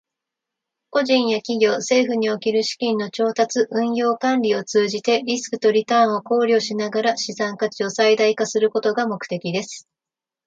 [0.89, 9.87] 個人や企業、政府における資金の調達、運用、管理を通じて、リスクとリターンを考慮しながら資産価値を最大化することが目的です。